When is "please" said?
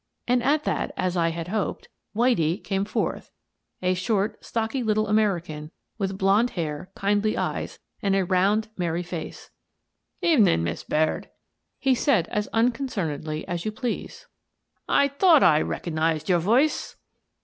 13.71-14.25